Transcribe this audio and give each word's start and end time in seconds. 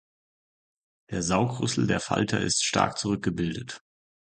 Der 1.11 1.21
Saugrüssel 1.21 1.85
der 1.85 1.99
Falter 1.99 2.39
ist 2.41 2.65
stark 2.65 2.97
zurückgebildet. 2.97 3.83